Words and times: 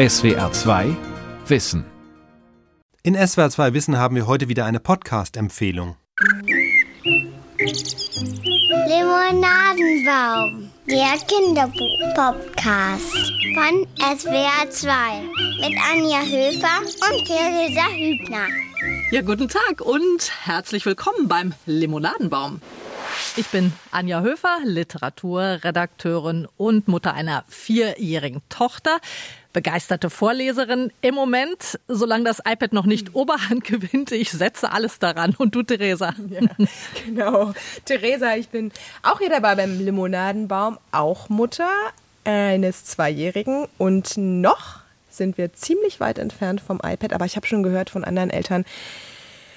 SWR 0.00 0.50
2 0.50 0.96
Wissen. 1.48 1.84
In 3.02 3.14
SWR 3.14 3.50
2 3.50 3.74
Wissen 3.74 3.98
haben 3.98 4.16
wir 4.16 4.26
heute 4.26 4.48
wieder 4.48 4.64
eine 4.64 4.80
Podcast-Empfehlung. 4.80 5.94
Limonadenbaum, 8.88 10.70
der 10.88 11.18
Kinderbuch-Podcast 11.28 13.12
von 13.54 13.86
SWR 14.16 14.70
2 14.70 14.90
mit 15.60 15.78
Anja 15.92 16.22
Höfer 16.22 16.80
und 16.80 17.26
Theresa 17.26 17.86
Hübner. 17.90 18.46
Ja, 19.10 19.20
guten 19.20 19.48
Tag 19.48 19.82
und 19.82 20.32
herzlich 20.46 20.86
willkommen 20.86 21.28
beim 21.28 21.52
Limonadenbaum. 21.66 22.62
Ich 23.36 23.46
bin 23.46 23.72
Anja 23.92 24.22
Höfer, 24.22 24.58
Literaturredakteurin 24.64 26.48
und 26.56 26.88
Mutter 26.88 27.14
einer 27.14 27.44
vierjährigen 27.48 28.42
Tochter. 28.48 28.98
Begeisterte 29.52 30.10
Vorleserin 30.10 30.92
im 31.00 31.14
Moment, 31.14 31.78
solange 31.86 32.24
das 32.24 32.40
iPad 32.40 32.72
noch 32.72 32.86
nicht 32.86 33.14
Oberhand 33.14 33.64
gewinnt. 33.64 34.10
Ich 34.10 34.32
setze 34.32 34.72
alles 34.72 34.98
daran. 34.98 35.34
Und 35.38 35.54
du, 35.54 35.62
Theresa? 35.62 36.12
Ja, 36.28 36.40
genau. 37.06 37.52
Theresa, 37.84 38.34
ich 38.34 38.48
bin 38.48 38.72
auch 39.02 39.20
hier 39.20 39.30
dabei 39.30 39.54
beim 39.54 39.78
Limonadenbaum, 39.78 40.78
auch 40.90 41.28
Mutter 41.28 41.70
eines 42.24 42.84
Zweijährigen. 42.84 43.68
Und 43.78 44.16
noch 44.16 44.80
sind 45.08 45.38
wir 45.38 45.52
ziemlich 45.52 46.00
weit 46.00 46.18
entfernt 46.18 46.60
vom 46.60 46.80
iPad, 46.82 47.12
aber 47.12 47.26
ich 47.26 47.36
habe 47.36 47.46
schon 47.46 47.62
gehört 47.62 47.90
von 47.90 48.04
anderen 48.04 48.30
Eltern, 48.30 48.64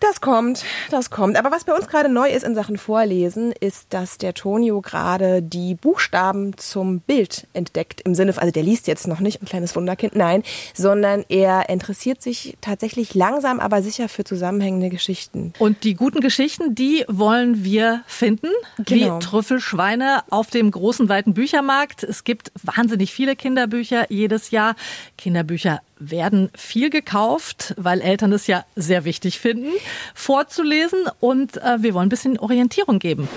das 0.00 0.20
kommt, 0.20 0.64
das 0.90 1.10
kommt. 1.10 1.36
Aber 1.36 1.50
was 1.50 1.64
bei 1.64 1.72
uns 1.74 1.88
gerade 1.88 2.08
neu 2.08 2.28
ist 2.28 2.44
in 2.44 2.54
Sachen 2.54 2.76
Vorlesen, 2.78 3.52
ist, 3.52 3.92
dass 3.92 4.18
der 4.18 4.34
Tonio 4.34 4.80
gerade 4.80 5.42
die 5.42 5.74
Buchstaben 5.74 6.56
zum 6.56 7.00
Bild 7.00 7.46
entdeckt. 7.52 8.00
Im 8.02 8.14
Sinne, 8.14 8.34
also 8.36 8.50
der 8.50 8.62
liest 8.62 8.86
jetzt 8.86 9.06
noch 9.06 9.20
nicht 9.20 9.42
ein 9.42 9.46
kleines 9.46 9.74
Wunderkind, 9.76 10.16
nein, 10.16 10.42
sondern 10.74 11.24
er 11.28 11.68
interessiert 11.68 12.22
sich 12.22 12.56
tatsächlich 12.60 13.14
langsam, 13.14 13.60
aber 13.60 13.82
sicher 13.82 14.08
für 14.08 14.24
zusammenhängende 14.24 14.88
Geschichten. 14.88 15.52
Und 15.58 15.84
die 15.84 15.94
guten 15.94 16.20
Geschichten, 16.20 16.74
die 16.74 17.04
wollen 17.08 17.64
wir 17.64 18.02
finden, 18.06 18.48
Genau. 18.84 19.16
wie 19.16 19.24
Trüffelschweine 19.24 20.22
auf 20.30 20.50
dem 20.50 20.70
großen, 20.70 21.08
weiten 21.08 21.34
Büchermarkt. 21.34 22.02
Es 22.02 22.24
gibt 22.24 22.52
wahnsinnig 22.62 23.12
viele 23.12 23.36
Kinderbücher 23.36 24.06
jedes 24.10 24.50
Jahr. 24.50 24.74
Kinderbücher 25.16 25.80
werden 26.10 26.50
viel 26.56 26.90
gekauft, 26.90 27.74
weil 27.76 28.00
Eltern 28.00 28.32
es 28.32 28.46
ja 28.46 28.64
sehr 28.76 29.04
wichtig 29.04 29.38
finden, 29.38 29.70
vorzulesen. 30.14 31.04
Und 31.20 31.56
äh, 31.58 31.82
wir 31.82 31.94
wollen 31.94 32.06
ein 32.06 32.10
bisschen 32.10 32.38
Orientierung 32.38 32.98
geben. 32.98 33.28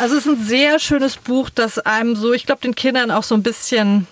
Also 0.00 0.16
es 0.16 0.26
ist 0.26 0.32
ein 0.32 0.44
sehr 0.44 0.78
schönes 0.78 1.16
Buch, 1.16 1.50
das 1.50 1.78
einem 1.78 2.16
so, 2.16 2.32
ich 2.32 2.46
glaube, 2.46 2.62
den 2.62 2.74
Kindern 2.74 3.10
auch 3.10 3.22
so 3.22 3.34
ein 3.34 3.42
bisschen 3.42 4.06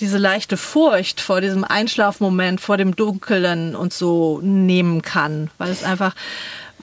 diese 0.00 0.18
leichte 0.18 0.56
Furcht 0.56 1.20
vor 1.20 1.40
diesem 1.40 1.64
Einschlafmoment, 1.64 2.60
vor 2.60 2.76
dem 2.76 2.94
Dunkeln 2.94 3.74
und 3.74 3.92
so 3.92 4.40
nehmen 4.42 5.02
kann, 5.02 5.50
weil 5.58 5.70
es 5.70 5.82
einfach 5.82 6.14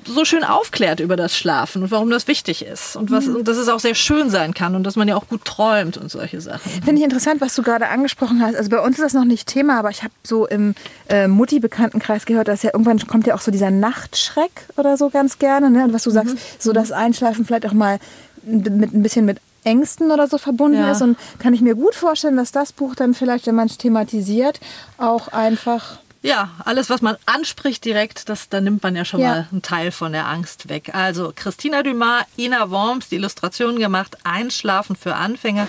so 0.05 0.25
schön 0.25 0.43
aufklärt 0.43 0.99
über 0.99 1.15
das 1.15 1.37
Schlafen 1.37 1.83
und 1.83 1.91
warum 1.91 2.09
das 2.09 2.27
wichtig 2.27 2.65
ist 2.65 2.95
und 2.95 3.09
was 3.11 3.27
und 3.27 3.47
dass 3.47 3.57
es 3.57 3.69
auch 3.69 3.79
sehr 3.79 3.95
schön 3.95 4.29
sein 4.29 4.53
kann 4.53 4.75
und 4.75 4.83
dass 4.83 4.95
man 4.95 5.07
ja 5.07 5.15
auch 5.15 5.27
gut 5.27 5.45
träumt 5.45 5.97
und 5.97 6.11
solche 6.11 6.41
Sachen. 6.41 6.69
Finde 6.83 6.95
ich 6.95 7.03
interessant, 7.03 7.39
was 7.41 7.55
du 7.55 7.61
gerade 7.63 7.87
angesprochen 7.87 8.41
hast. 8.41 8.55
Also 8.55 8.69
bei 8.69 8.79
uns 8.79 8.97
ist 8.97 9.03
das 9.03 9.13
noch 9.13 9.23
nicht 9.25 9.47
Thema, 9.47 9.79
aber 9.79 9.89
ich 9.91 10.03
habe 10.03 10.13
so 10.23 10.45
im 10.47 10.75
äh, 11.09 11.27
Mutti-Bekanntenkreis 11.27 12.25
gehört, 12.25 12.47
dass 12.47 12.63
ja 12.63 12.71
irgendwann 12.73 12.99
kommt 13.07 13.27
ja 13.27 13.35
auch 13.35 13.41
so 13.41 13.51
dieser 13.51 13.71
Nachtschreck 13.71 14.51
oder 14.77 14.97
so 14.97 15.09
ganz 15.09 15.39
gerne. 15.39 15.69
Ne? 15.69 15.85
Und 15.85 15.93
was 15.93 16.03
du 16.03 16.09
sagst, 16.09 16.35
so 16.59 16.73
das 16.73 16.91
Einschlafen 16.91 17.45
vielleicht 17.45 17.65
auch 17.65 17.73
mal 17.73 17.99
mit 18.43 18.93
ein 18.93 19.03
bisschen 19.03 19.25
mit 19.25 19.39
Ängsten 19.63 20.11
oder 20.11 20.27
so 20.27 20.37
verbunden 20.37 20.77
Ja. 20.79 20.91
ist. 20.91 21.01
Und 21.01 21.17
kann 21.39 21.53
ich 21.53 21.61
mir 21.61 21.75
gut 21.75 21.95
vorstellen, 21.95 22.35
dass 22.35 22.51
das 22.51 22.73
Buch 22.73 22.95
dann 22.95 23.13
vielleicht, 23.13 23.47
wenn 23.47 23.55
man 23.55 23.67
es 23.67 23.77
thematisiert, 23.77 24.59
auch 24.97 25.29
einfach 25.29 25.99
Ja, 26.23 26.51
alles, 26.63 26.89
was 26.89 27.01
man 27.01 27.17
anspricht 27.25 27.83
direkt, 27.83 28.29
das, 28.29 28.47
da 28.47 28.61
nimmt 28.61 28.81
man 28.81 28.95
ja 28.95 29.03
schon 29.03 29.19
Ja. 29.19 29.27
mal 29.29 29.47
einen 29.51 29.61
Teil 29.61 29.91
von 29.91 30.13
der 30.13 30.25
Angst 30.27 30.69
weg. 30.69 30.95
Also 30.95 31.33
Christina 31.35 31.83
Dumas, 31.83 32.23
Ina 32.37 32.69
Worms, 32.71 33.09
die 33.09 33.15
Illustrationen 33.15 33.77
gemacht, 33.77 34.17
Einschlafen 34.23 34.95
für 34.95 35.15
Anfänger. 35.15 35.67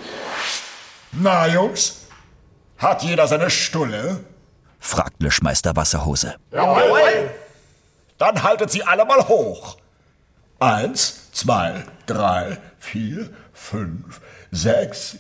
Na, 1.11 1.49
Jungs, 1.49 2.07
hat 2.79 3.03
jeder 3.03 3.27
seine 3.27 3.51
Stulle? 3.51 4.25
fragt 4.79 5.21
Löschmeister 5.23 5.75
Wasserhose. 5.75 6.37
Jawohl. 6.53 7.31
Dann 8.19 8.43
haltet 8.45 8.71
sie 8.71 8.85
alle 8.85 9.05
mal 9.05 9.27
hoch. 9.27 9.77
Eins, 10.61 11.33
zwei, 11.33 11.85
drei, 12.07 12.59
vier, 12.79 13.29
fünf, 13.53 14.21
sechs. 14.53 15.17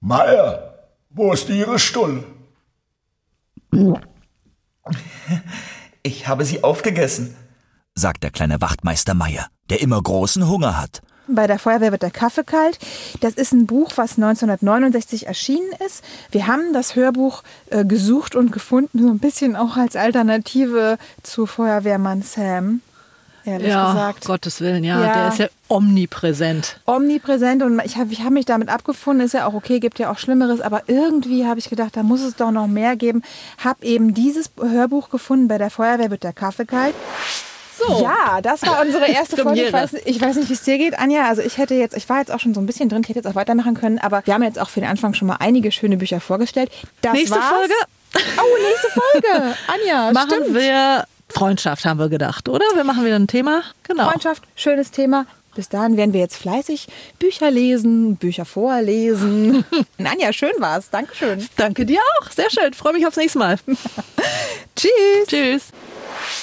Meier, 0.00 0.74
wo 1.10 1.32
ist 1.32 1.48
Ihre 1.48 1.78
Stulle? 1.80 2.22
Ich 6.04 6.26
habe 6.26 6.44
sie 6.44 6.64
aufgegessen, 6.64 7.36
sagt 7.94 8.24
der 8.24 8.32
kleine 8.32 8.60
Wachtmeister 8.60 9.14
Meier, 9.14 9.46
der 9.70 9.80
immer 9.80 10.02
großen 10.02 10.48
Hunger 10.48 10.80
hat. 10.80 11.00
Bei 11.28 11.46
der 11.46 11.60
Feuerwehr 11.60 11.92
wird 11.92 12.02
der 12.02 12.10
Kaffee 12.10 12.42
kalt. 12.42 12.80
Das 13.20 13.34
ist 13.34 13.52
ein 13.52 13.66
Buch, 13.66 13.92
was 13.94 14.16
1969 14.16 15.28
erschienen 15.28 15.70
ist. 15.86 16.02
Wir 16.32 16.48
haben 16.48 16.72
das 16.72 16.96
Hörbuch 16.96 17.44
äh, 17.70 17.84
gesucht 17.84 18.34
und 18.34 18.50
gefunden, 18.50 19.00
so 19.00 19.08
ein 19.08 19.20
bisschen 19.20 19.54
auch 19.54 19.76
als 19.76 19.94
Alternative 19.94 20.98
zu 21.22 21.46
Feuerwehrmann 21.46 22.22
Sam. 22.22 22.80
Ehrlich 23.44 23.68
Ja, 23.68 23.92
gesagt. 23.92 24.24
Gottes 24.26 24.60
Willen, 24.60 24.84
ja, 24.84 25.00
Ja. 25.02 25.12
der 25.14 25.28
ist 25.28 25.38
ja 25.38 25.46
omnipräsent. 25.68 26.80
Omnipräsent 26.86 27.62
und 27.62 27.80
ich 27.84 27.96
habe 27.96 28.12
ich 28.12 28.22
hab 28.22 28.30
mich 28.30 28.44
damit 28.44 28.68
abgefunden, 28.68 29.24
ist 29.24 29.34
ja 29.34 29.46
auch 29.46 29.54
okay, 29.54 29.80
gibt 29.80 29.98
ja 29.98 30.10
auch 30.10 30.18
Schlimmeres, 30.18 30.60
aber 30.60 30.82
irgendwie 30.86 31.46
habe 31.46 31.58
ich 31.58 31.68
gedacht, 31.70 31.96
da 31.96 32.02
muss 32.02 32.20
es 32.22 32.36
doch 32.36 32.50
noch 32.50 32.66
mehr 32.66 32.96
geben. 32.96 33.22
Hab 33.62 33.82
eben 33.84 34.14
dieses 34.14 34.50
Hörbuch 34.60 35.10
gefunden, 35.10 35.48
bei 35.48 35.58
der 35.58 35.70
Feuerwehr 35.70 36.10
wird 36.10 36.22
der 36.24 36.32
Kaffee 36.32 36.64
kalt. 36.66 36.94
So. 37.78 38.02
Ja, 38.02 38.40
das 38.42 38.62
war 38.66 38.82
unsere 38.82 39.06
erste 39.10 39.36
Folge. 39.38 39.62
Ich 39.62 39.72
weiß, 39.72 39.94
ich 40.04 40.20
weiß 40.20 40.36
nicht, 40.36 40.48
wie 40.50 40.52
es 40.54 40.62
dir 40.62 40.78
geht, 40.78 40.98
Anja. 40.98 41.26
Also 41.26 41.42
ich 41.42 41.58
hätte 41.58 41.74
jetzt, 41.74 41.96
ich 41.96 42.08
war 42.08 42.18
jetzt 42.18 42.30
auch 42.30 42.38
schon 42.38 42.54
so 42.54 42.60
ein 42.60 42.66
bisschen 42.66 42.88
drin, 42.88 43.00
ich 43.02 43.08
hätte 43.08 43.18
jetzt 43.20 43.26
auch 43.26 43.34
weitermachen 43.34 43.74
können, 43.74 43.98
aber 43.98 44.22
wir 44.24 44.34
haben 44.34 44.42
jetzt 44.42 44.58
auch 44.60 44.68
für 44.68 44.80
den 44.80 44.88
Anfang 44.90 45.14
schon 45.14 45.26
mal 45.28 45.36
einige 45.40 45.72
schöne 45.72 45.96
Bücher 45.96 46.20
vorgestellt. 46.20 46.70
Das 47.00 47.14
Nächste 47.14 47.36
war's. 47.36 47.44
Folge 47.48 47.74
Oh, 48.14 48.58
nächste 48.68 48.88
Folge. 48.90 49.54
Anja, 49.68 50.12
machen 50.12 50.30
stimmt. 50.42 50.54
wir 50.54 51.04
Freundschaft, 51.42 51.84
haben 51.84 51.98
wir 51.98 52.08
gedacht, 52.08 52.48
oder? 52.48 52.64
Wir 52.74 52.84
machen 52.84 53.04
wieder 53.04 53.16
ein 53.16 53.26
Thema. 53.26 53.62
Genau. 53.82 54.08
Freundschaft, 54.08 54.44
schönes 54.54 54.92
Thema. 54.92 55.26
Bis 55.56 55.68
dahin 55.68 55.96
werden 55.96 56.12
wir 56.12 56.20
jetzt 56.20 56.36
fleißig 56.36 56.86
Bücher 57.18 57.50
lesen, 57.50 58.16
Bücher 58.16 58.44
vorlesen. 58.44 59.64
Anja, 59.98 60.32
schön 60.32 60.52
war's. 60.60 60.90
Dankeschön. 60.90 61.44
Danke 61.56 61.84
dir 61.84 61.98
auch. 61.98 62.30
Sehr 62.30 62.48
schön. 62.48 62.72
Freue 62.74 62.92
mich 62.92 63.06
aufs 63.08 63.16
nächste 63.16 63.40
Mal. 63.40 63.58
Tschüss. 64.76 64.92
Tschüss. 65.26 65.68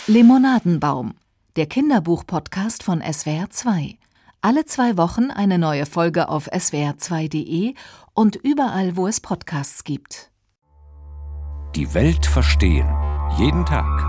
Limonadenbaum, 0.07 1.13
der 1.55 1.67
Kinderbuch-Podcast 1.67 2.83
von 2.83 3.01
SWR2. 3.01 3.95
Alle 4.41 4.65
zwei 4.65 4.97
Wochen 4.97 5.31
eine 5.31 5.59
neue 5.59 5.85
Folge 5.85 6.27
auf 6.27 6.51
swr2.de 6.51 7.73
und 8.13 8.35
überall, 8.35 8.97
wo 8.97 9.07
es 9.07 9.21
Podcasts 9.21 9.85
gibt. 9.85 10.29
Die 11.75 11.93
Welt 11.93 12.25
verstehen. 12.25 12.89
Jeden 13.37 13.65
Tag. 13.65 14.08